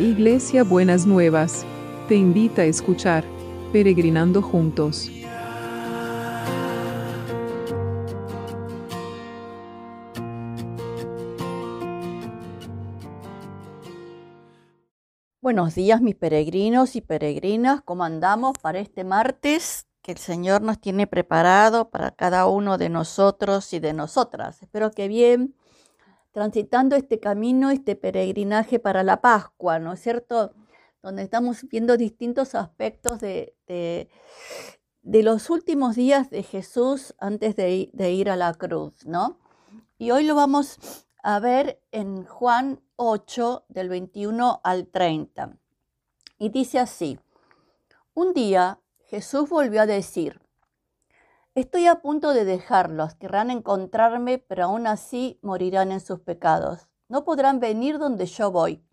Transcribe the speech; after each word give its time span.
Iglesia 0.00 0.64
Buenas 0.64 1.04
Nuevas, 1.04 1.66
te 2.08 2.14
invita 2.14 2.62
a 2.62 2.64
escuchar 2.64 3.22
Peregrinando 3.70 4.40
Juntos. 4.40 5.10
Buenos 15.42 15.74
días 15.74 16.00
mis 16.00 16.14
peregrinos 16.14 16.96
y 16.96 17.02
peregrinas, 17.02 17.82
¿cómo 17.82 18.04
andamos 18.04 18.54
para 18.58 18.78
este 18.78 19.04
martes 19.04 19.86
que 20.00 20.12
el 20.12 20.18
Señor 20.18 20.62
nos 20.62 20.80
tiene 20.80 21.06
preparado 21.08 21.90
para 21.90 22.10
cada 22.10 22.46
uno 22.46 22.78
de 22.78 22.88
nosotros 22.88 23.74
y 23.74 23.80
de 23.80 23.92
nosotras? 23.92 24.62
Espero 24.62 24.92
que 24.92 25.08
bien, 25.08 25.54
transitando 26.40 26.96
este 26.96 27.20
camino, 27.20 27.70
este 27.70 27.96
peregrinaje 27.96 28.78
para 28.78 29.02
la 29.02 29.20
Pascua, 29.20 29.78
¿no 29.78 29.92
es 29.92 30.00
cierto? 30.00 30.54
Donde 31.02 31.22
estamos 31.22 31.68
viendo 31.68 31.98
distintos 31.98 32.54
aspectos 32.54 33.20
de, 33.20 33.54
de, 33.66 34.08
los 35.22 35.50
últimos 35.50 35.96
días 35.96 36.30
de 36.30 36.42
Jesús 36.42 37.14
antes 37.18 37.56
de, 37.56 37.90
de 37.92 38.12
ir 38.12 38.30
a 38.30 38.36
la 38.36 38.54
cruz, 38.54 39.04
¿no? 39.04 39.38
Y 39.98 40.12
hoy 40.12 40.24
lo 40.24 40.34
vamos 40.34 40.78
a 41.22 41.40
ver 41.40 41.82
en 41.92 42.24
Juan 42.24 42.80
8 42.96 43.66
del 43.68 43.90
21 43.90 44.62
al 44.64 44.86
30. 44.86 45.58
Y 46.38 46.48
dice 46.48 46.78
así, 46.78 47.18
un 48.14 48.32
día 48.32 48.80
Jesús 49.08 49.50
volvió 49.50 49.82
a 49.82 49.86
decir, 49.86 50.40
estoy 51.54 51.86
a 51.86 52.00
punto 52.00 52.32
de 52.32 52.44
dejarlos, 52.44 53.14
querrán 53.14 53.50
encontrarme, 53.50 54.38
pero 54.38 54.64
aún 54.64 54.86
así 54.86 55.38
morirán 55.42 55.92
en 55.92 56.00
sus 56.00 56.20
pecados. 56.20 56.88
No 57.08 57.24
podrán 57.24 57.60
venir 57.60 57.98
donde 57.98 58.26
yo 58.26 58.50
voy. 58.50 58.84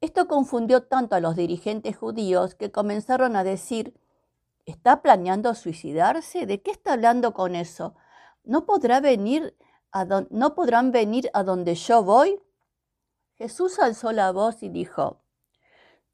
Esto 0.00 0.28
confundió 0.28 0.82
tanto 0.82 1.16
a 1.16 1.20
los 1.20 1.36
dirigentes 1.36 1.96
judíos 1.96 2.54
que 2.54 2.70
comenzaron 2.70 3.34
a 3.36 3.44
decir, 3.44 3.98
¿está 4.66 5.00
planeando 5.00 5.54
suicidarse? 5.54 6.44
¿De 6.44 6.60
qué 6.60 6.70
está 6.70 6.92
hablando 6.92 7.32
con 7.32 7.54
eso? 7.54 7.94
¿No, 8.44 8.66
podrá 8.66 9.00
venir 9.00 9.56
a 9.92 10.04
¿No 10.30 10.54
podrán 10.54 10.92
venir 10.92 11.30
a 11.32 11.42
donde 11.42 11.74
yo 11.74 12.02
voy? 12.02 12.38
Jesús 13.38 13.78
alzó 13.78 14.12
la 14.12 14.30
voz 14.32 14.62
y 14.62 14.68
dijo, 14.68 15.22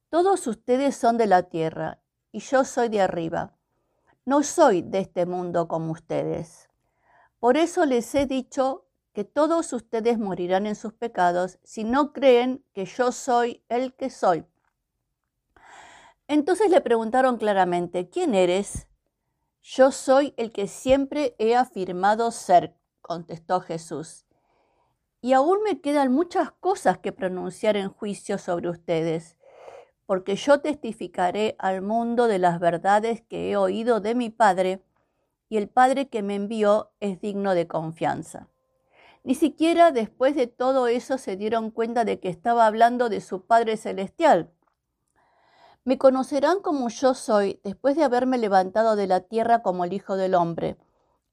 Todos 0.08 0.46
ustedes 0.46 0.96
son 0.96 1.18
de 1.18 1.26
la 1.26 1.44
tierra 1.44 2.00
y 2.30 2.38
yo 2.38 2.64
soy 2.64 2.88
de 2.88 3.00
arriba. 3.00 3.56
No 4.24 4.42
soy 4.42 4.82
de 4.82 5.00
este 5.00 5.26
mundo 5.26 5.68
como 5.68 5.92
ustedes. 5.92 6.68
Por 7.38 7.56
eso 7.56 7.84
les 7.86 8.14
he 8.14 8.26
dicho 8.26 8.86
que 9.12 9.24
todos 9.24 9.72
ustedes 9.72 10.18
morirán 10.18 10.66
en 10.66 10.76
sus 10.76 10.92
pecados 10.92 11.58
si 11.64 11.84
no 11.84 12.12
creen 12.12 12.64
que 12.72 12.84
yo 12.84 13.12
soy 13.12 13.64
el 13.68 13.94
que 13.94 14.10
soy. 14.10 14.46
Entonces 16.28 16.70
le 16.70 16.80
preguntaron 16.80 17.36
claramente, 17.36 18.08
¿quién 18.08 18.34
eres? 18.34 18.86
Yo 19.60 19.92
soy 19.92 20.34
el 20.36 20.52
que 20.52 20.68
siempre 20.68 21.34
he 21.38 21.56
afirmado 21.56 22.30
ser, 22.30 22.76
contestó 23.00 23.60
Jesús 23.60 24.24
y 25.22 25.34
aún 25.34 25.62
me 25.62 25.80
quedan 25.80 26.12
muchas 26.12 26.50
cosas 26.50 26.98
que 26.98 27.12
pronunciar 27.12 27.76
en 27.76 27.88
juicio 27.88 28.38
sobre 28.38 28.68
ustedes, 28.68 29.36
porque 30.12 30.36
yo 30.36 30.60
testificaré 30.60 31.56
al 31.58 31.80
mundo 31.80 32.26
de 32.28 32.38
las 32.38 32.60
verdades 32.60 33.22
que 33.22 33.50
he 33.50 33.56
oído 33.56 34.00
de 34.00 34.14
mi 34.14 34.28
Padre, 34.28 34.84
y 35.48 35.56
el 35.56 35.70
Padre 35.70 36.10
que 36.10 36.22
me 36.22 36.34
envió 36.34 36.90
es 37.00 37.18
digno 37.22 37.54
de 37.54 37.66
confianza. 37.66 38.46
Ni 39.24 39.34
siquiera 39.34 39.90
después 39.90 40.36
de 40.36 40.48
todo 40.48 40.86
eso 40.86 41.16
se 41.16 41.38
dieron 41.38 41.70
cuenta 41.70 42.04
de 42.04 42.20
que 42.20 42.28
estaba 42.28 42.66
hablando 42.66 43.08
de 43.08 43.22
su 43.22 43.46
Padre 43.46 43.78
Celestial. 43.78 44.52
Me 45.82 45.96
conocerán 45.96 46.60
como 46.60 46.90
yo 46.90 47.14
soy 47.14 47.58
después 47.64 47.96
de 47.96 48.04
haberme 48.04 48.36
levantado 48.36 48.96
de 48.96 49.06
la 49.06 49.20
tierra 49.20 49.62
como 49.62 49.86
el 49.86 49.94
Hijo 49.94 50.16
del 50.16 50.34
Hombre. 50.34 50.76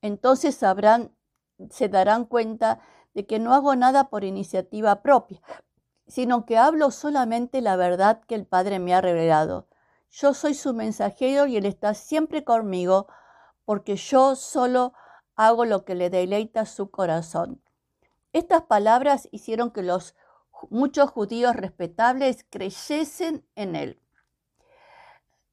Entonces 0.02 0.56
sabrán, 0.56 1.12
se 1.70 1.90
darán 1.90 2.24
cuenta 2.24 2.80
de 3.14 3.25
que 3.25 3.40
no 3.40 3.54
hago 3.54 3.75
nada 3.75 4.09
por 4.09 4.24
iniciativa 4.24 5.02
propia, 5.02 5.42
sino 6.09 6.46
que 6.46 6.58
hablo 6.58 6.92
solamente 6.92 7.62
la 7.62 7.75
verdad 7.75 8.22
que 8.28 8.36
el 8.36 8.46
Padre 8.46 8.80
me 8.80 8.94
ha 8.94 9.02
revelado. 9.02 9.68
Yo 10.09 10.34
soy 10.34 10.56
su 10.56 10.74
mensajero 10.74 11.46
y 11.46 11.56
Él 11.56 11.66
está 11.66 11.94
siempre 11.94 12.44
conmigo, 12.44 13.08
porque 13.64 13.96
yo 13.96 14.36
solo 14.36 14.94
hago 15.36 15.66
lo 15.66 15.86
que 15.86 15.94
le 15.94 16.09
deleita 16.09 16.66
su 16.66 16.90
corazón. 16.90 17.62
Estas 18.34 18.64
palabras 18.64 19.30
hicieron 19.31 19.72
que 19.72 19.84
los 19.84 20.16
muchos 20.72 21.12
judíos 21.12 21.56
respetables 21.56 22.44
creyesen 22.50 23.46
en 23.56 23.75
Él. 23.75 24.02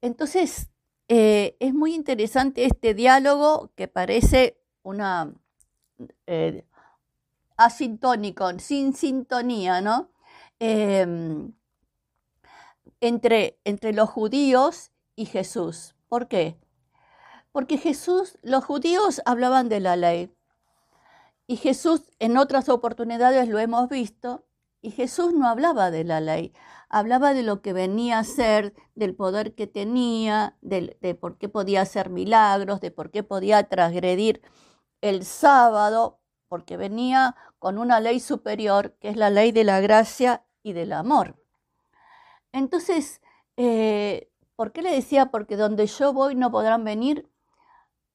Entonces, 0.01 0.71
eh, 1.09 1.57
es 1.61 1.75
muy 1.75 1.95
interesante 1.95 2.65
este 2.65 2.95
diálogo 2.95 3.71
que 3.77 3.89
parece 3.89 4.59
una, 4.83 5.35
eh, 6.27 6.67
asintónico, 7.57 8.51
sin 8.59 8.95
sintonía, 8.95 9.81
¿no? 9.81 10.11
Em, 10.59 11.53
entre, 13.01 13.59
entre 13.65 13.93
los 13.93 14.09
judíos 14.09 14.91
y 15.15 15.27
Jesús. 15.27 15.95
¿Por 16.09 16.29
qué? 16.29 16.59
Porque 17.53 17.79
Jesús, 17.79 18.39
los 18.43 18.65
judíos 18.65 19.21
hablaban 19.27 19.69
de 19.69 19.81
la 19.81 19.97
ley. 19.97 20.33
Y 21.47 21.57
Jesús 21.57 22.11
en 22.19 22.37
otras 22.39 22.69
oportunidades 22.69 23.49
lo 23.49 23.59
hemos 23.59 23.89
visto, 23.89 24.45
y 24.83 24.91
Jesús 24.91 25.33
no 25.33 25.49
hablaba 25.49 25.91
de 25.91 26.05
la 26.05 26.21
ley, 26.21 26.53
hablaba 26.89 27.35
de 27.35 27.43
lo 27.43 27.61
que 27.61 27.73
venía 27.73 28.19
a 28.19 28.25
ser, 28.25 28.75
del 28.95 29.15
poder 29.15 29.55
que 29.55 29.67
tenía, 29.67 30.57
de, 30.61 30.97
de 31.01 31.15
por 31.15 31.39
qué 31.39 31.49
podía 31.49 31.83
hacer 31.83 32.11
milagros, 32.11 32.81
de 32.81 32.91
por 32.91 33.11
qué 33.11 33.23
podía 33.23 33.65
transgredir 33.65 34.43
el 35.01 35.25
sábado 35.25 36.21
porque 36.49 36.77
venía 36.77 37.37
con 37.59 37.79
una 37.79 38.01
ley 38.01 38.21
superior, 38.21 38.97
que 39.01 39.09
es 39.09 39.17
la 39.17 39.31
ley 39.31 39.53
de 39.53 39.65
la 39.65 39.81
gracia 39.81 40.45
y 40.63 40.73
del 40.73 40.93
amor. 40.93 41.37
Entonces, 42.53 43.21
eh, 43.57 44.31
¿por 44.55 44.73
qué 44.73 44.83
le 44.83 44.93
decía? 44.93 45.31
Porque 45.31 45.57
donde 45.57 45.87
yo 45.87 46.13
voy 46.13 46.35
no 46.35 46.51
podrán 46.51 46.85
venir, 46.85 47.29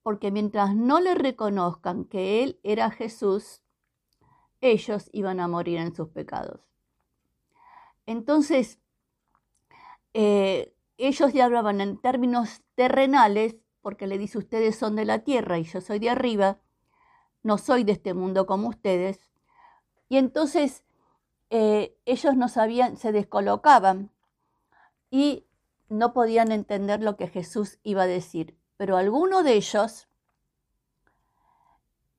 porque 0.04 0.32
mientras 0.32 0.76
no 0.76 1.00
le 1.00 1.16
reconozcan 1.16 2.06
que 2.06 2.44
Él 2.44 2.60
era 2.64 2.90
Jesús, 2.90 3.62
ellos 4.62 5.10
iban 5.12 5.40
a 5.40 5.48
morir 5.48 5.80
en 5.80 5.94
sus 5.94 6.10
pecados. 6.10 6.62
Entonces, 8.06 8.80
eh, 10.14 10.74
ellos 10.98 11.34
ya 11.34 11.46
hablaban 11.46 11.82
en 11.82 11.98
términos 11.98 12.62
terrenales, 12.76 13.56
porque 13.82 14.08
le 14.08 14.18
dice 14.18 14.38
ustedes 14.38 14.76
son 14.76 14.96
de 14.96 15.06
la 15.06 15.20
tierra 15.20 15.58
y 15.58 15.64
yo 15.64 15.82
soy 15.82 16.00
de 16.00 16.10
arriba, 16.10 16.60
no 17.44 17.58
soy 17.58 17.84
de 17.84 17.94
este 17.94 18.14
mundo 18.14 18.46
como 18.46 18.70
ustedes. 18.70 19.30
Y 20.10 20.18
entonces 20.18 20.84
eh, 21.50 21.98
ellos 22.06 22.36
no 22.36 22.48
sabían, 22.48 22.98
se 22.98 23.12
descolocaban 23.12 24.12
y 25.10 25.46
no 25.90 26.14
podían 26.14 26.52
entender 26.52 27.02
lo 27.04 27.18
que 27.18 27.28
Jesús 27.28 27.80
iba 27.84 28.04
a 28.04 28.08
decir. 28.08 28.58
Pero 28.78 28.98
alguno 28.98 29.44
de 29.44 29.54
ellos, 29.56 30.08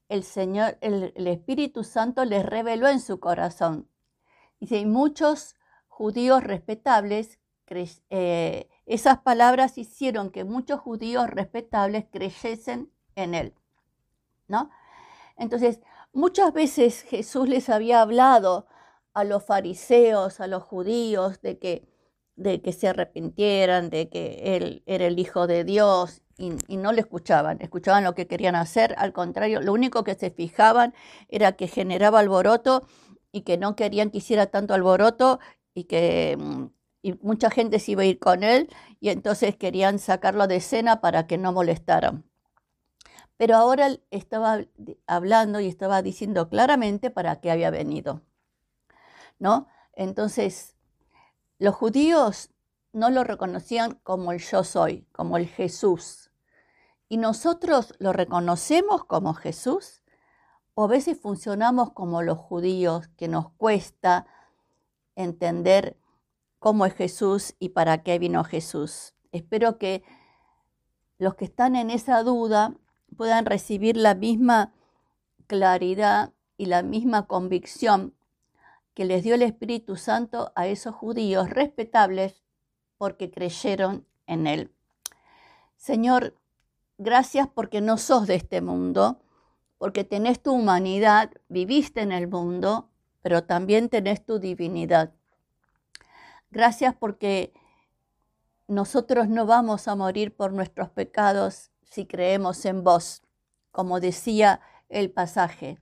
el 0.08 0.22
Señor, 0.22 0.76
el, 0.82 1.26
Espíritu 1.26 1.82
Santo 1.82 2.24
les 2.24 2.44
reveló 2.44 2.88
en 2.88 3.00
su 3.00 3.18
corazón. 3.18 3.88
Dice, 4.60 4.78
y 4.78 4.86
muchos 4.86 5.56
judíos 5.88 6.44
respetables, 6.44 7.40
eh, 8.10 8.68
esas 8.84 9.20
palabras 9.20 9.78
hicieron 9.78 10.30
que 10.30 10.44
muchos 10.44 10.78
judíos 10.78 11.30
respetables 11.30 12.04
creyesen 12.12 12.92
en 13.16 13.34
él. 13.34 13.54
¿No? 14.46 14.70
Entonces, 15.42 15.80
muchas 16.12 16.52
veces 16.52 17.02
Jesús 17.02 17.48
les 17.48 17.68
había 17.68 18.00
hablado 18.02 18.66
a 19.14 19.24
los 19.24 19.44
fariseos, 19.44 20.40
a 20.40 20.46
los 20.46 20.62
judíos, 20.62 21.40
de 21.42 21.58
que, 21.58 21.88
de 22.36 22.62
que 22.62 22.72
se 22.72 22.88
arrepintieran, 22.88 23.90
de 23.90 24.08
que 24.08 24.56
Él 24.56 24.82
era 24.86 25.06
el 25.06 25.18
Hijo 25.18 25.46
de 25.46 25.64
Dios, 25.64 26.22
y, 26.38 26.52
y, 26.68 26.76
no 26.76 26.92
le 26.92 27.00
escuchaban, 27.00 27.58
escuchaban 27.60 28.04
lo 28.04 28.14
que 28.14 28.26
querían 28.26 28.54
hacer, 28.56 28.94
al 28.98 29.12
contrario, 29.12 29.60
lo 29.60 29.72
único 29.72 30.04
que 30.04 30.14
se 30.14 30.30
fijaban 30.30 30.94
era 31.28 31.52
que 31.52 31.68
generaba 31.68 32.20
alboroto 32.20 32.86
y 33.32 33.42
que 33.42 33.58
no 33.58 33.76
querían 33.76 34.10
que 34.10 34.18
hiciera 34.18 34.46
tanto 34.46 34.74
alboroto 34.74 35.40
y 35.74 35.84
que 35.84 36.36
mm, 36.38 36.66
y 37.02 37.14
mucha 37.22 37.50
gente 37.50 37.78
se 37.80 37.92
iba 37.92 38.02
a 38.02 38.06
ir 38.06 38.18
con 38.18 38.44
él 38.44 38.68
y 39.00 39.10
entonces 39.10 39.56
querían 39.56 39.98
sacarlo 39.98 40.46
de 40.46 40.56
escena 40.56 41.00
para 41.00 41.26
que 41.26 41.36
no 41.36 41.52
molestaran. 41.52 42.24
Pero 43.42 43.56
ahora 43.56 43.88
estaba 44.12 44.60
hablando 45.08 45.58
y 45.58 45.66
estaba 45.66 46.00
diciendo 46.00 46.48
claramente 46.48 47.10
para 47.10 47.40
qué 47.40 47.50
había 47.50 47.70
venido. 47.70 48.22
¿No? 49.40 49.66
Entonces, 49.94 50.76
los 51.58 51.74
judíos 51.74 52.50
no 52.92 53.10
lo 53.10 53.24
reconocían 53.24 53.98
como 54.04 54.30
el 54.30 54.38
yo 54.38 54.62
soy, 54.62 55.08
como 55.10 55.38
el 55.38 55.48
Jesús. 55.48 56.30
Y 57.08 57.16
nosotros 57.16 57.94
lo 57.98 58.12
reconocemos 58.12 59.06
como 59.06 59.34
Jesús 59.34 60.04
o 60.74 60.84
a 60.84 60.86
veces 60.86 61.18
funcionamos 61.20 61.90
como 61.94 62.22
los 62.22 62.38
judíos, 62.38 63.08
que 63.16 63.26
nos 63.26 63.50
cuesta 63.54 64.24
entender 65.16 65.96
cómo 66.60 66.86
es 66.86 66.94
Jesús 66.94 67.56
y 67.58 67.70
para 67.70 68.04
qué 68.04 68.20
vino 68.20 68.44
Jesús. 68.44 69.16
Espero 69.32 69.78
que 69.78 70.04
los 71.18 71.34
que 71.34 71.46
están 71.46 71.74
en 71.74 71.90
esa 71.90 72.22
duda 72.22 72.76
puedan 73.16 73.46
recibir 73.46 73.96
la 73.96 74.14
misma 74.14 74.72
claridad 75.46 76.32
y 76.56 76.66
la 76.66 76.82
misma 76.82 77.26
convicción 77.26 78.14
que 78.94 79.04
les 79.04 79.22
dio 79.22 79.34
el 79.34 79.42
Espíritu 79.42 79.96
Santo 79.96 80.52
a 80.54 80.66
esos 80.66 80.94
judíos 80.94 81.50
respetables 81.50 82.42
porque 82.98 83.30
creyeron 83.30 84.06
en 84.26 84.46
Él. 84.46 84.72
Señor, 85.76 86.36
gracias 86.98 87.48
porque 87.48 87.80
no 87.80 87.98
sos 87.98 88.26
de 88.26 88.36
este 88.36 88.60
mundo, 88.60 89.20
porque 89.78 90.04
tenés 90.04 90.40
tu 90.40 90.52
humanidad, 90.52 91.32
viviste 91.48 92.02
en 92.02 92.12
el 92.12 92.28
mundo, 92.28 92.90
pero 93.22 93.44
también 93.44 93.88
tenés 93.88 94.24
tu 94.24 94.38
divinidad. 94.38 95.12
Gracias 96.50 96.94
porque 96.94 97.52
nosotros 98.68 99.28
no 99.28 99.46
vamos 99.46 99.88
a 99.88 99.96
morir 99.96 100.36
por 100.36 100.52
nuestros 100.52 100.90
pecados 100.90 101.71
si 101.92 102.06
creemos 102.06 102.64
en 102.64 102.84
vos, 102.84 103.22
como 103.70 104.00
decía 104.00 104.62
el 104.88 105.10
pasaje. 105.10 105.78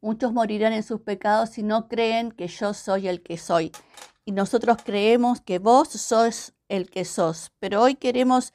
Muchos 0.00 0.32
morirán 0.32 0.72
en 0.72 0.84
sus 0.84 1.00
pecados 1.00 1.50
si 1.50 1.64
no 1.64 1.88
creen 1.88 2.30
que 2.30 2.46
yo 2.46 2.72
soy 2.74 3.08
el 3.08 3.24
que 3.24 3.36
soy. 3.36 3.72
Y 4.24 4.30
nosotros 4.30 4.78
creemos 4.84 5.40
que 5.40 5.58
vos 5.58 5.88
sos 5.88 6.54
el 6.68 6.88
que 6.90 7.04
sos. 7.04 7.50
Pero 7.58 7.82
hoy 7.82 7.96
queremos 7.96 8.52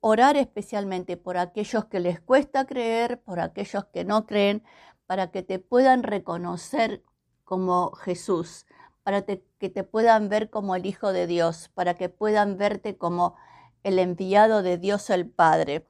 orar 0.00 0.38
especialmente 0.38 1.18
por 1.18 1.36
aquellos 1.36 1.84
que 1.86 2.00
les 2.00 2.20
cuesta 2.20 2.64
creer, 2.64 3.20
por 3.20 3.38
aquellos 3.38 3.84
que 3.92 4.04
no 4.04 4.24
creen, 4.24 4.62
para 5.04 5.30
que 5.30 5.42
te 5.42 5.58
puedan 5.58 6.02
reconocer 6.02 7.02
como 7.44 7.92
Jesús, 7.96 8.64
para 9.02 9.26
que 9.26 9.68
te 9.68 9.84
puedan 9.84 10.30
ver 10.30 10.48
como 10.48 10.74
el 10.74 10.86
Hijo 10.86 11.12
de 11.12 11.26
Dios, 11.26 11.70
para 11.74 11.94
que 11.94 12.08
puedan 12.08 12.56
verte 12.56 12.96
como 12.96 13.36
el 13.82 13.98
enviado 13.98 14.62
de 14.62 14.78
Dios 14.78 15.10
el 15.10 15.28
Padre. 15.28 15.86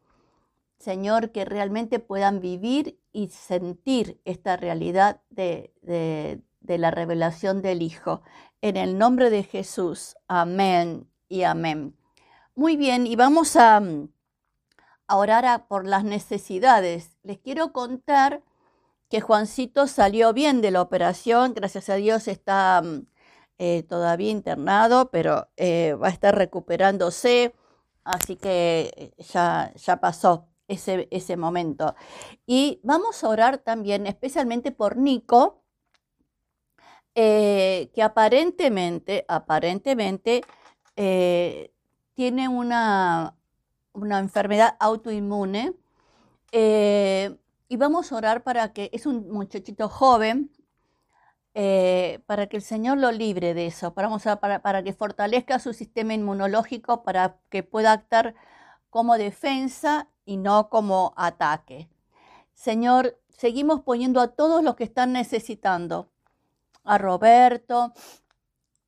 Señor, 0.79 1.31
que 1.31 1.44
realmente 1.44 1.99
puedan 1.99 2.41
vivir 2.41 2.99
y 3.12 3.29
sentir 3.29 4.21
esta 4.25 4.56
realidad 4.56 5.21
de, 5.31 5.73
de, 5.82 6.79
la 6.79 6.91
revelación 6.91 7.62
del 7.62 7.82
Hijo. 7.82 8.23
En 8.61 8.76
el 8.76 8.99
nombre 8.99 9.31
de 9.31 9.44
Jesús, 9.44 10.17
amén 10.29 11.09
y 11.29 11.43
amén. 11.43 11.97
Muy 12.55 12.76
bien, 12.76 13.06
y 13.06 13.17
vamos 13.17 13.56
a, 13.56 13.82
a 15.06 15.17
orar 15.17 15.67
por 15.69 15.87
las 15.87 16.05
necesidades. 16.05 17.17
Les 17.23 17.38
quiero 17.38 17.73
contar 17.73 18.43
que 19.09 19.20
Juancito 19.20 19.87
salió 19.87 20.32
bien 20.32 20.61
de 20.61 20.70
la 20.70 20.82
operación, 20.82 21.55
gracias 21.55 21.88
a 21.88 21.94
Dios 21.94 22.27
está 22.29 22.82
eh, 23.59 23.85
todavía 23.85 24.31
internado, 24.31 25.11
pero 25.11 25.49
eh, 25.56 25.94
va 25.94 26.09
a 26.09 26.11
estar 26.11 26.37
recuperándose, 26.37 27.55
así 28.03 28.35
que 28.37 28.91
eh, 28.97 29.23
ya, 29.32 29.73
ya 29.77 30.00
pasó 30.00 30.49
ese, 30.69 31.09
ese 31.11 31.37
momento. 31.37 31.95
Y 32.47 32.81
vamos 32.83 33.23
a 33.23 33.29
orar 33.29 33.59
también 33.59 34.07
especialmente 34.07 34.73
por 34.73 34.97
Nico, 34.97 35.63
que 37.15 38.03
aparentemente, 38.03 39.25
aparentemente 39.29 40.43
tiene 40.95 42.49
una, 42.49 43.37
una 43.93 44.19
enfermedad 44.19 44.77
autoinmune 44.81 45.75
y 47.69 47.77
vamos 47.77 48.13
a 48.13 48.17
orar 48.17 48.43
para 48.43 48.73
que, 48.73 48.91
es 48.93 49.07
un 49.07 49.31
muchachito 49.31 49.89
joven, 49.89 50.51
eh, 51.55 52.21
para 52.27 52.47
que 52.47 52.57
el 52.57 52.63
Señor 52.63 52.99
lo 52.99 53.11
libre 53.13 53.55
de 53.55 53.67
eso, 53.67 53.95
para, 53.95 54.09
para, 54.41 54.61
para, 54.61 54.83
que 54.83 54.93
fortalezca 54.93 55.59
su 55.59 55.73
sistema 55.73 56.15
inmunológico, 56.15 57.03
para 57.03 57.39
que 57.49 57.63
pueda 57.63 57.93
actuar 57.93 58.35
como 58.94 59.19
defensa 59.19 60.08
y 60.25 60.37
no 60.37 60.69
como 60.69 61.14
ataque. 61.17 61.88
Señor, 62.52 63.20
seguimos 63.29 63.81
poniendo 63.81 64.20
a 64.20 64.29
todos 64.29 64.62
los 64.62 64.76
que 64.76 64.85
están 64.85 65.12
necesitando, 65.12 66.12
a 66.85 66.96
Roberto, 66.96 67.93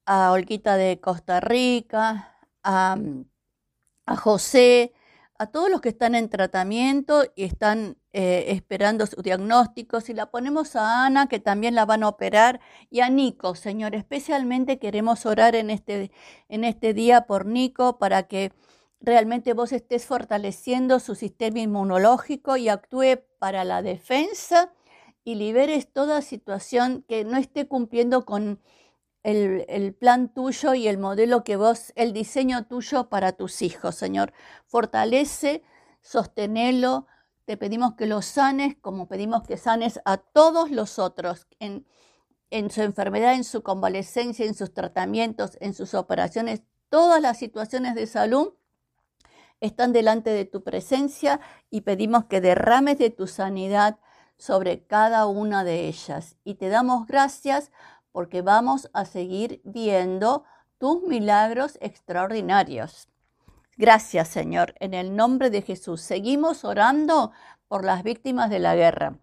a 0.04 0.30
Olguita 0.30 0.76
de 0.76 1.00
Costa 1.00 1.40
Rica, 1.40 2.36
a, 2.62 2.96
José, 4.16 4.92
a 5.40 5.48
todos 5.48 5.70
los 5.70 5.80
que 5.80 5.88
están 5.88 6.14
en 6.14 6.28
tratamiento 6.28 7.24
y 7.34 7.42
están 7.42 7.96
eh, 8.12 8.44
esperando 8.50 9.06
su 9.06 9.20
diagnóstico. 9.22 10.00
Si 10.00 10.14
la 10.14 10.30
ponemos 10.30 10.76
a 10.76 11.04
Ana, 11.04 11.26
que 11.26 11.40
también 11.40 11.74
la 11.74 11.84
van 11.84 12.04
a 12.04 12.08
operar, 12.08 12.60
y 12.90 13.00
a 13.00 13.08
Nico, 13.08 13.56
Señor, 13.56 13.96
especialmente 13.96 14.78
queremos 14.78 15.26
orar 15.26 15.56
en 15.56 15.68
este, 15.68 16.12
en 16.48 16.62
este 16.62 16.94
día 16.94 17.22
por 17.22 17.44
Nico 17.44 17.98
para 17.98 18.28
que 18.28 18.52
realmente 19.06 19.54
vos 19.54 19.72
estés 19.72 20.04
fortaleciendo 20.04 20.98
su 20.98 21.14
sistema 21.14 21.60
inmunológico 21.60 22.56
y 22.56 22.68
actúe 22.68 23.22
para 23.38 23.64
la 23.64 23.80
defensa 23.80 24.72
y 25.22 25.36
liberes 25.36 25.92
toda 25.92 26.20
situación 26.22 27.04
que 27.08 27.24
no 27.24 27.36
esté 27.36 27.68
cumpliendo 27.68 28.26
con 28.26 28.60
el, 29.22 29.94
plan 29.98 30.32
tuyo 30.34 30.74
y 30.74 30.88
el 30.88 30.98
modelo 30.98 31.44
que 31.44 31.56
vos, 31.56 31.92
el 31.94 32.12
diseño 32.12 32.66
tuyo 32.66 33.08
para 33.08 33.32
tus 33.32 33.62
hijos, 33.62 33.94
Señor. 33.94 34.32
Fortalece, 34.66 35.62
sostenelo. 36.02 37.06
Te 37.44 37.56
pedimos 37.56 37.94
que 37.94 38.06
los 38.06 38.24
sanes, 38.26 38.76
como 38.80 39.06
pedimos 39.06 39.44
que 39.44 39.56
sanes 39.56 40.00
a 40.04 40.16
todos 40.16 40.70
los 40.72 40.98
otros 40.98 41.46
en, 41.60 41.86
en 42.50 42.70
su 42.70 42.82
enfermedad, 42.82 43.34
en 43.34 43.44
su 43.44 43.62
convalescencia, 43.62 44.46
en 44.46 44.54
sus 44.54 44.74
tratamientos, 44.74 45.58
en 45.60 45.74
sus 45.74 45.94
operaciones. 45.94 46.62
Todas 46.88 47.20
las 47.20 47.38
situaciones 47.38 47.94
de 47.94 48.06
salud 48.06 48.54
están 49.60 49.92
delante 49.92 50.30
de 50.30 50.44
tu 50.44 50.62
presencia 50.62 51.40
y 51.70 51.82
pedimos 51.82 52.26
que 52.26 52.40
derrames 52.40 52.98
de 52.98 53.10
tu 53.10 53.26
sanidad 53.26 53.98
sobre 54.36 54.84
cada 54.84 55.26
una 55.26 55.64
de 55.64 55.88
ellas. 55.88 56.36
Y 56.44 56.54
te 56.54 56.68
damos 56.68 57.06
gracias 57.06 57.72
porque 58.12 58.42
vamos 58.42 58.90
a 58.92 59.04
seguir 59.04 59.60
viendo 59.64 60.44
tus 60.78 61.02
milagros 61.02 61.78
extraordinarios. 61.80 63.08
Gracias, 63.76 64.28
Señor. 64.28 64.74
En 64.80 64.94
el 64.94 65.14
nombre 65.16 65.50
de 65.50 65.62
Jesús, 65.62 66.00
seguimos 66.00 66.64
orando 66.64 67.32
por 67.68 67.84
las 67.84 68.02
víctimas 68.02 68.48
de 68.50 68.58
la 68.58 68.74
guerra. 68.74 69.18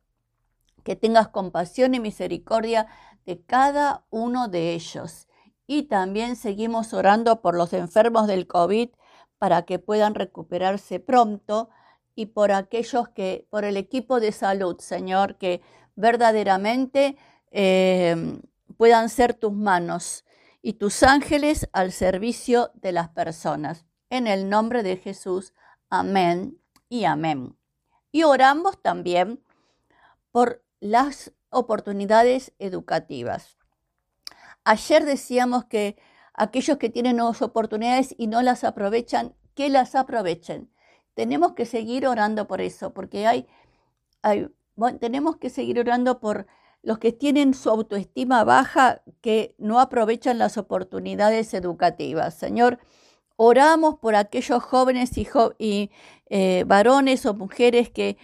Que 0.84 0.96
tengas 0.96 1.30
compasión 1.30 1.96
y 1.96 2.00
misericordia 2.00 2.88
de 3.26 3.42
cada 3.42 4.06
uno 4.10 4.48
de 4.48 4.74
ellos. 4.74 5.28
Y 5.66 5.84
también 5.84 6.36
seguimos 6.36 6.94
orando 6.94 7.42
por 7.42 7.56
los 7.56 7.74
enfermos 7.74 8.28
del 8.28 8.48
COVID 8.48 8.90
para 9.44 9.64
que 9.64 9.78
puedan 9.78 10.16
recuperarse 10.16 11.02
pronto 11.02 11.70
y 12.16 12.28
por 12.28 12.54
aquellos 12.54 13.10
que, 13.10 13.46
por 13.50 13.66
el 13.66 13.76
equipo 13.76 14.22
de 14.22 14.32
salud, 14.32 14.80
Señor, 14.80 15.36
que 15.36 15.62
verdaderamente 15.98 17.18
eh, 17.52 18.40
puedan 18.78 19.10
ser 19.10 19.34
tus 19.34 19.52
manos 19.52 20.24
y 20.62 20.76
tus 20.76 21.04
ángeles 21.04 21.68
al 21.74 21.92
servicio 21.92 22.72
de 22.76 22.94
las 22.94 23.10
personas. 23.10 23.86
En 24.10 24.28
el 24.28 24.48
nombre 24.48 24.82
de 24.82 24.96
Jesús, 24.96 25.54
amén 25.90 26.58
y 26.88 27.04
amén. 27.04 27.58
Y 28.14 28.24
oramos 28.24 28.82
también 28.82 29.44
por 30.32 30.64
las 30.80 31.34
oportunidades 31.50 32.54
educativas. 32.60 33.58
Ayer 34.64 35.04
decíamos 35.04 35.66
que 35.66 35.98
aquellos 36.34 36.78
que 36.78 36.90
tienen 36.90 37.18
nuevas 37.18 37.42
oportunidades 37.42 38.16
y 38.18 38.28
no 38.28 38.42
las 38.42 38.64
aprovechan, 38.64 39.34
que 39.56 39.70
las 39.70 39.96
aprovechen. 39.96 40.70
Tenemos 41.14 41.54
que 41.54 41.66
seguir 41.66 42.08
orando 42.08 42.48
por 42.48 42.62
eso, 42.62 42.94
porque 42.94 43.28
hay, 43.28 43.48
hay 44.22 44.48
tenemos 45.00 45.38
que 45.38 45.50
seguir 45.50 45.80
orando 45.80 46.20
por 46.20 46.48
los 46.82 47.00
que 47.00 47.12
tienen 47.12 47.54
su 47.54 47.70
autoestima 47.70 48.44
baja, 48.44 49.02
que 49.22 49.56
no 49.58 49.80
aprovechan 49.80 50.38
las 50.38 50.58
oportunidades 50.58 51.54
educativas. 51.54 52.34
Señor, 52.34 52.80
oramos 53.36 54.00
por 54.00 54.16
aquellos 54.16 54.62
jóvenes 54.64 55.12
y, 55.58 55.92
eh, 56.30 56.64
varones 56.68 57.26
o 57.26 57.34
mujeres 57.34 57.90
que 57.90 58.18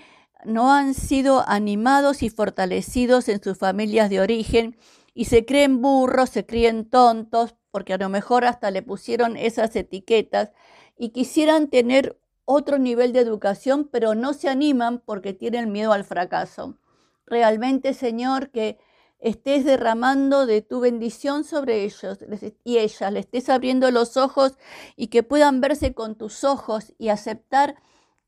no 0.46 0.74
han 0.74 0.94
sido 0.94 1.48
animados 1.48 2.24
y 2.24 2.30
fortalecidos 2.30 3.30
en 3.30 3.42
sus 3.42 3.58
familias 3.58 4.10
de 4.10 4.20
origen 4.20 4.78
y 5.14 5.26
se 5.26 5.46
creen 5.46 5.82
burros, 5.82 6.30
se 6.30 6.46
creen 6.46 6.90
tontos, 6.90 7.56
porque 7.72 7.94
a 7.94 7.98
lo 7.98 8.10
mejor 8.10 8.46
hasta 8.46 8.72
le 8.72 8.82
pusieron 8.82 9.38
esas 9.38 9.76
etiquetas 9.76 10.52
y 10.98 11.10
quisieran 11.10 11.70
tener 11.70 12.20
otro 12.46 12.80
nivel 12.80 13.14
de 13.14 13.20
educación, 13.20 13.88
pero 13.92 14.16
no 14.16 14.34
se 14.34 14.50
animan 14.50 15.00
porque 15.00 15.34
tienen 15.34 15.72
miedo 15.72 15.94
al 15.94 16.04
fracaso. 16.04 16.78
Realmente, 17.26 17.94
Señor, 17.94 18.50
que 18.50 18.80
estés 19.20 19.66
derramando 19.66 20.46
de 20.46 20.62
tu 20.62 20.80
bendición 20.80 21.44
sobre 21.44 21.84
ellos 21.84 22.20
y 22.64 22.78
ellas, 22.80 23.14
le 23.14 23.20
estés 23.20 23.50
abriendo 23.50 23.92
los 23.92 24.18
ojos 24.18 24.58
y 24.96 25.08
que 25.08 25.24
puedan 25.24 25.62
verse 25.62 25.94
con 25.94 26.16
tus 26.16 26.44
ojos 26.44 26.94
y 26.98 27.10
aceptar 27.10 27.76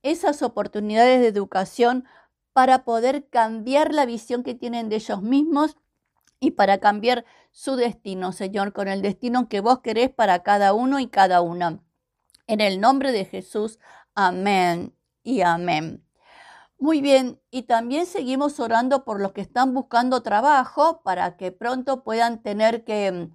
esas 0.04 0.42
oportunidades 0.42 1.22
de 1.22 1.28
educación 1.28 2.06
para 2.54 2.84
poder 2.84 3.28
cambiar 3.30 3.94
la 3.94 4.06
visión 4.06 4.44
que 4.44 4.54
tienen 4.54 4.90
de 4.90 4.98
ellos 4.98 5.22
mismos 5.22 5.78
y 6.42 6.52
para 6.52 6.80
cambiar 6.80 7.24
su 7.52 7.78
destino, 7.78 8.34
Señor, 8.34 8.74
con 8.74 8.90
el 8.90 9.02
destino 9.02 9.48
que 9.48 9.62
vos 9.62 9.80
querés 9.80 10.10
para 10.10 10.44
cada 10.44 10.74
uno 10.74 11.00
y 11.00 11.08
cada 11.08 11.40
una. 11.42 11.80
En 12.48 12.60
el 12.60 12.82
nombre 12.82 13.14
de 13.14 13.24
Jesús, 13.24 13.80
amén 14.16 14.94
y 15.24 15.42
amén. 15.42 16.04
Muy 16.80 17.00
bien, 17.00 17.40
y 17.52 17.64
también 17.64 18.08
seguimos 18.08 18.60
orando 18.60 19.06
por 19.06 19.22
los 19.22 19.34
que 19.34 19.42
están 19.42 19.76
buscando 19.76 20.24
trabajo 20.24 21.02
para 21.04 21.38
que 21.38 21.52
pronto 21.52 22.04
puedan 22.04 22.42
tener 22.42 22.84
que 22.84 23.30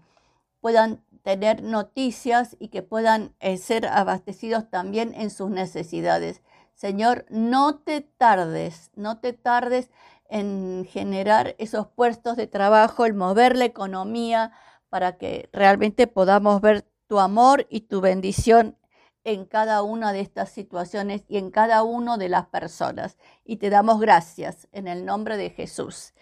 puedan 0.60 1.04
tener 1.22 1.62
noticias 1.62 2.56
y 2.58 2.68
que 2.68 2.82
puedan 2.82 3.36
eh, 3.38 3.56
ser 3.56 3.86
abastecidos 3.86 4.68
también 4.68 5.14
en 5.14 5.30
sus 5.30 5.48
necesidades. 5.48 6.42
Señor, 6.74 7.24
no 7.30 7.78
te 7.78 8.00
tardes, 8.00 8.90
no 8.96 9.18
te 9.18 9.32
tardes 9.32 9.90
en 10.30 10.86
generar 10.90 11.54
esos 11.58 11.86
puestos 11.86 12.36
de 12.36 12.46
trabajo, 12.46 13.06
en 13.06 13.16
mover 13.16 13.56
la 13.56 13.64
economía 13.64 14.52
para 14.88 15.18
que 15.18 15.48
realmente 15.52 16.06
podamos 16.06 16.60
ver 16.60 16.86
tu 17.06 17.18
amor 17.18 17.66
y 17.70 17.82
tu 17.82 18.00
bendición 18.00 18.76
en 19.24 19.44
cada 19.44 19.82
una 19.82 20.12
de 20.12 20.20
estas 20.20 20.50
situaciones 20.50 21.24
y 21.28 21.38
en 21.38 21.50
cada 21.50 21.82
una 21.82 22.16
de 22.16 22.28
las 22.28 22.46
personas. 22.46 23.18
Y 23.44 23.56
te 23.56 23.70
damos 23.70 24.00
gracias 24.00 24.68
en 24.72 24.86
el 24.86 25.04
nombre 25.04 25.36
de 25.36 25.50
Jesús. 25.50 26.14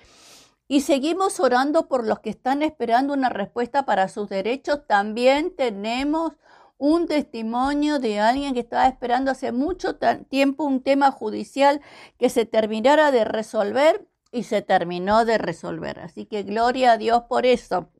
Y 0.66 0.80
seguimos 0.80 1.40
orando 1.40 1.88
por 1.88 2.06
los 2.06 2.20
que 2.20 2.30
están 2.30 2.62
esperando 2.62 3.12
una 3.12 3.28
respuesta 3.28 3.84
para 3.84 4.08
sus 4.08 4.30
derechos. 4.30 4.86
También 4.86 5.54
tenemos 5.54 6.32
un 6.78 7.06
testimonio 7.06 7.98
de 7.98 8.20
alguien 8.20 8.54
que 8.54 8.60
estaba 8.60 8.86
esperando 8.86 9.30
hace 9.30 9.52
mucho 9.52 9.96
tiempo 10.28 10.64
un 10.64 10.82
tema 10.82 11.10
judicial 11.10 11.80
que 12.18 12.28
se 12.28 12.46
terminara 12.46 13.10
de 13.10 13.24
resolver 13.24 14.06
y 14.32 14.42
se 14.42 14.62
terminó 14.62 15.24
de 15.24 15.38
resolver. 15.38 16.00
Así 16.00 16.26
que 16.26 16.42
gloria 16.42 16.92
a 16.92 16.98
Dios 16.98 17.22
por 17.28 17.46
eso. 17.46 17.90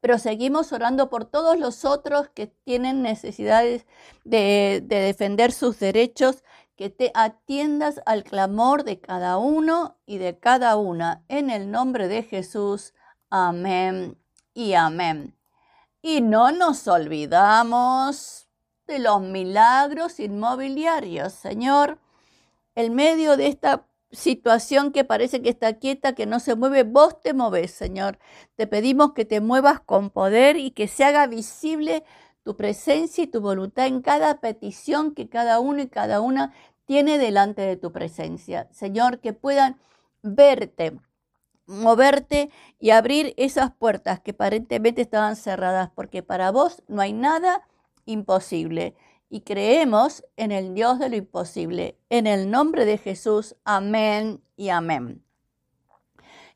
Pero 0.00 0.18
seguimos 0.18 0.72
orando 0.72 1.10
por 1.10 1.24
todos 1.24 1.58
los 1.58 1.84
otros 1.84 2.28
que 2.28 2.46
tienen 2.46 3.02
necesidades 3.02 3.86
de, 4.24 4.82
de 4.84 5.00
defender 5.00 5.50
sus 5.50 5.78
derechos, 5.80 6.44
que 6.76 6.90
te 6.90 7.10
atiendas 7.14 8.00
al 8.06 8.22
clamor 8.22 8.84
de 8.84 9.00
cada 9.00 9.38
uno 9.38 9.98
y 10.06 10.18
de 10.18 10.38
cada 10.38 10.76
una. 10.76 11.24
En 11.28 11.50
el 11.50 11.70
nombre 11.70 12.06
de 12.06 12.22
Jesús. 12.22 12.94
Amén 13.30 14.16
y 14.54 14.74
amén. 14.74 15.37
Y 16.02 16.20
no 16.20 16.52
nos 16.52 16.86
olvidamos 16.86 18.48
de 18.86 18.98
los 19.00 19.20
milagros 19.20 20.20
inmobiliarios, 20.20 21.32
Señor. 21.32 21.98
En 22.74 22.94
medio 22.94 23.36
de 23.36 23.48
esta 23.48 23.86
situación 24.12 24.92
que 24.92 25.04
parece 25.04 25.42
que 25.42 25.50
está 25.50 25.74
quieta, 25.74 26.14
que 26.14 26.26
no 26.26 26.40
se 26.40 26.54
mueve, 26.54 26.84
vos 26.84 27.20
te 27.20 27.34
moves, 27.34 27.72
Señor. 27.72 28.18
Te 28.54 28.66
pedimos 28.66 29.12
que 29.12 29.24
te 29.24 29.40
muevas 29.40 29.80
con 29.80 30.10
poder 30.10 30.56
y 30.56 30.70
que 30.70 30.88
se 30.88 31.04
haga 31.04 31.26
visible 31.26 32.04
tu 32.44 32.56
presencia 32.56 33.24
y 33.24 33.26
tu 33.26 33.40
voluntad 33.40 33.86
en 33.86 34.00
cada 34.00 34.40
petición 34.40 35.14
que 35.14 35.28
cada 35.28 35.60
uno 35.60 35.82
y 35.82 35.88
cada 35.88 36.20
una 36.20 36.54
tiene 36.86 37.18
delante 37.18 37.62
de 37.62 37.76
tu 37.76 37.92
presencia. 37.92 38.68
Señor, 38.72 39.20
que 39.20 39.32
puedan 39.32 39.78
verte 40.22 40.98
moverte 41.68 42.50
y 42.80 42.90
abrir 42.90 43.34
esas 43.36 43.72
puertas 43.72 44.20
que 44.20 44.32
aparentemente 44.32 45.02
estaban 45.02 45.36
cerradas, 45.36 45.90
porque 45.94 46.22
para 46.22 46.50
vos 46.50 46.82
no 46.88 47.00
hay 47.00 47.12
nada 47.12 47.68
imposible. 48.06 48.96
Y 49.30 49.42
creemos 49.42 50.24
en 50.36 50.50
el 50.50 50.74
Dios 50.74 50.98
de 50.98 51.10
lo 51.10 51.16
imposible. 51.16 51.98
En 52.08 52.26
el 52.26 52.50
nombre 52.50 52.86
de 52.86 52.96
Jesús, 52.96 53.54
amén 53.64 54.42
y 54.56 54.70
amén. 54.70 55.22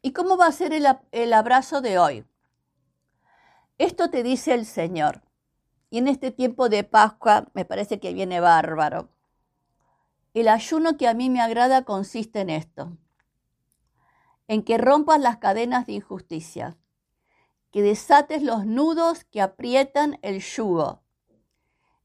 ¿Y 0.01 0.13
cómo 0.13 0.39
va 0.39 0.47
a 0.47 0.53
ser 0.53 0.73
el, 0.73 0.87
el 1.13 1.33
abrazo 1.35 1.83
de 1.83 1.99
hoy? 1.99 2.25
Esto 3.77 4.09
te 4.09 4.23
dice 4.23 4.55
el 4.55 4.65
Señor. 4.65 5.23
Y 5.91 5.99
en 5.99 6.09
este 6.09 6.31
tiempo 6.31 6.71
de 6.71 6.85
Pascua 6.85 7.49
me 7.53 7.67
parece 7.67 8.01
que 8.01 8.15
viene 8.15 8.41
bárbaro. 8.41 9.11
El 10.33 10.49
ayuno 10.49 10.97
que 10.97 11.07
a 11.07 11.13
mí 11.13 11.29
me 11.29 11.43
agrada 11.43 11.85
consiste 11.85 12.41
en 12.41 12.49
esto 12.49 12.97
en 14.49 14.63
que 14.63 14.79
rompas 14.79 15.21
las 15.21 15.39
cadenas 15.39 15.87
de 15.87 15.95
injusticia, 15.95 16.77
que 17.71 17.83
desates 17.83 18.43
los 18.43 18.67
nudos 18.67 19.25
que 19.25 19.41
aprietan 19.41 20.19
el 20.23 20.41
yugo, 20.41 21.03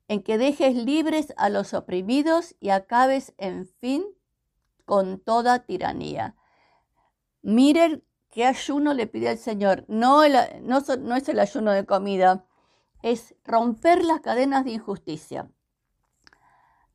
en 0.07 0.23
que 0.23 0.37
dejes 0.37 0.75
libres 0.75 1.33
a 1.37 1.49
los 1.49 1.73
oprimidos 1.73 2.55
y 2.59 2.69
acabes, 2.69 3.33
en 3.37 3.67
fin, 3.67 4.05
con 4.85 5.19
toda 5.19 5.65
tiranía. 5.65 6.35
Miren 7.41 8.03
qué 8.29 8.45
ayuno 8.45 8.93
le 8.93 9.07
pide 9.07 9.29
al 9.29 9.37
Señor. 9.37 9.83
No, 9.87 10.21
no, 10.61 10.79
no 10.99 11.15
es 11.15 11.27
el 11.27 11.39
ayuno 11.39 11.71
de 11.71 11.85
comida, 11.85 12.45
es 13.01 13.35
romper 13.43 14.03
las 14.03 14.21
cadenas 14.21 14.63
de 14.63 14.71
injusticia. 14.71 15.49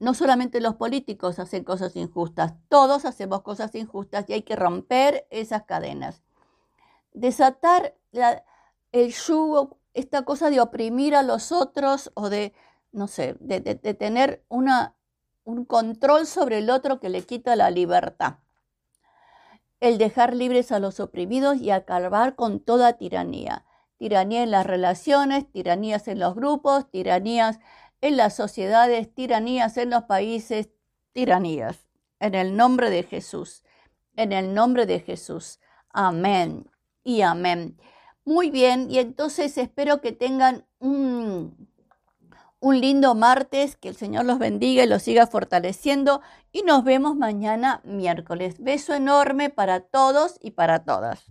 No 0.02 0.14
solamente 0.14 0.60
los 0.60 0.74
políticos 0.74 1.38
hacen 1.38 1.62
cosas 1.62 1.94
injustas, 1.94 2.54
todos 2.68 3.04
hacemos 3.04 3.42
cosas 3.42 3.72
injustas 3.76 4.24
y 4.26 4.32
hay 4.32 4.42
que 4.42 4.56
romper 4.56 5.28
esas 5.30 5.62
cadenas. 5.62 6.24
Desatar 7.12 7.94
el 8.90 9.12
yugo, 9.12 9.78
esta 9.94 10.22
cosa 10.24 10.50
de 10.50 10.60
oprimir 10.60 11.14
a 11.14 11.22
los 11.22 11.52
otros 11.52 12.10
o 12.14 12.30
de, 12.30 12.52
no 12.90 13.06
sé, 13.06 13.36
de, 13.38 13.60
tener 13.94 14.44
un 14.48 15.64
control 15.66 16.26
sobre 16.26 16.58
el 16.58 16.70
otro 16.70 16.98
que 16.98 17.08
le 17.08 17.22
quita 17.22 17.54
la 17.54 17.70
libertad. 17.70 18.38
El 19.78 19.98
dejar 19.98 20.34
libres 20.34 20.72
a 20.72 20.80
los 20.80 20.98
oprimidos 20.98 21.58
y 21.58 21.70
acabar 21.70 22.34
con 22.34 22.58
toda 22.58 22.94
tiranía. 22.94 23.64
Tiranía 23.98 24.42
en 24.42 24.50
las 24.50 24.66
relaciones, 24.66 25.48
tiranías 25.52 26.08
en 26.08 26.18
los 26.18 26.34
grupos, 26.34 26.90
tiranías 26.90 27.60
en 28.02 28.16
las 28.18 28.36
sociedades, 28.36 29.14
tiranías 29.14 29.78
en 29.78 29.90
los 29.90 30.02
países, 30.02 30.68
tiranías. 31.12 31.86
En 32.20 32.34
el 32.34 32.56
nombre 32.56 32.90
de 32.90 33.02
Jesús, 33.02 33.64
en 34.16 34.32
el 34.32 34.54
nombre 34.54 34.86
de 34.86 35.00
Jesús. 35.00 35.58
Amén 35.90 36.70
y 37.02 37.22
amén. 37.22 37.78
Muy 38.24 38.50
bien, 38.50 38.88
y 38.90 38.98
entonces 38.98 39.58
espero 39.58 40.00
que 40.00 40.12
tengan 40.12 40.64
un, 40.78 41.68
un 42.60 42.80
lindo 42.80 43.16
martes, 43.16 43.76
que 43.76 43.88
el 43.88 43.96
Señor 43.96 44.24
los 44.24 44.38
bendiga 44.38 44.84
y 44.84 44.86
los 44.86 45.02
siga 45.02 45.26
fortaleciendo 45.26 46.20
y 46.52 46.62
nos 46.62 46.84
vemos 46.84 47.16
mañana 47.16 47.80
miércoles. 47.84 48.56
Beso 48.60 48.94
enorme 48.94 49.50
para 49.50 49.80
todos 49.80 50.38
y 50.40 50.52
para 50.52 50.84
todas. 50.84 51.24